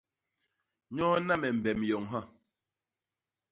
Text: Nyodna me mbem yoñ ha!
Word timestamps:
Nyodna 0.95 1.33
me 1.41 1.47
mbem 1.57 1.79
yoñ 1.89 2.05
ha! 2.11 2.19